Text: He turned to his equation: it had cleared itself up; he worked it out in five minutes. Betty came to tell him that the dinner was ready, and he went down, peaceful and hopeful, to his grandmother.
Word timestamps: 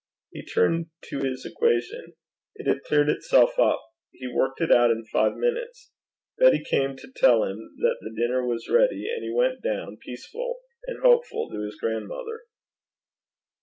He 0.31 0.43
turned 0.43 0.87
to 1.11 1.19
his 1.19 1.45
equation: 1.45 2.13
it 2.55 2.67
had 2.67 2.81
cleared 2.81 3.07
itself 3.07 3.59
up; 3.59 3.79
he 4.11 4.27
worked 4.27 4.59
it 4.59 4.71
out 4.71 4.89
in 4.89 5.05
five 5.05 5.35
minutes. 5.35 5.91
Betty 6.39 6.63
came 6.63 6.95
to 6.97 7.11
tell 7.15 7.43
him 7.43 7.75
that 7.77 7.97
the 8.01 8.09
dinner 8.09 8.43
was 8.43 8.67
ready, 8.67 9.07
and 9.13 9.23
he 9.23 9.31
went 9.31 9.61
down, 9.61 9.97
peaceful 9.97 10.57
and 10.87 11.03
hopeful, 11.03 11.51
to 11.51 11.61
his 11.61 11.75
grandmother. 11.75 12.39